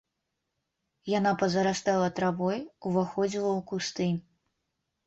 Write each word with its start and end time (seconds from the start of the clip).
Яна 1.19 1.33
пазарастала 1.43 2.09
травой, 2.21 2.59
уваходзіла 2.87 3.49
ў 3.59 3.71
кусты. 3.75 4.13